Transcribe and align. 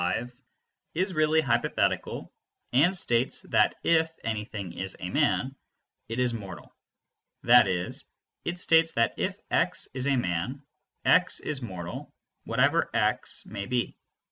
This 0.01 0.07
proposition 0.09 0.29
5 0.29 0.35
is 0.95 1.13
really 1.13 1.41
hypothetical 1.41 2.33
and 2.73 2.97
states 2.97 3.41
that 3.49 3.75
if 3.83 4.11
anything 4.23 4.73
is 4.73 4.97
a 4.99 5.11
man, 5.11 5.55
it 6.09 6.19
is 6.19 6.33
mortal. 6.33 6.75
That 7.43 7.67
is, 7.67 8.05
it 8.43 8.59
states 8.59 8.93
that 8.93 9.13
if 9.17 9.39
x 9.51 9.87
is 9.93 10.07
a 10.07 10.15
man, 10.15 10.63
x 11.05 11.39
is 11.39 11.61
mortal, 11.61 12.11
whatever 12.45 12.89
x 12.95 13.45
may 13.45 13.67
be. 13.67 13.95